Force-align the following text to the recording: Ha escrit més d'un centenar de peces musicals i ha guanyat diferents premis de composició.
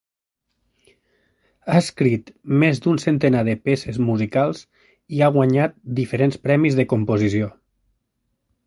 Ha 1.73 1.75
escrit 1.81 2.31
més 2.63 2.81
d'un 2.85 2.97
centenar 3.05 3.45
de 3.51 3.55
peces 3.69 4.01
musicals 4.09 4.65
i 5.19 5.23
ha 5.29 5.33
guanyat 5.37 5.79
diferents 6.03 6.45
premis 6.49 6.81
de 6.83 6.89
composició. 6.97 7.55